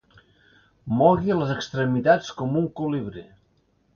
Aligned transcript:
Mogui 1.01 1.35
les 1.41 1.51
extremitats 1.57 2.33
com 2.41 2.59
un 2.65 2.67
colibrí. 2.81 3.27